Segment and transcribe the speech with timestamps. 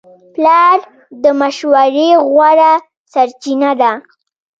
[0.33, 0.77] پلار
[1.23, 2.73] د مشورې غوره
[3.11, 3.91] سرچینه ده.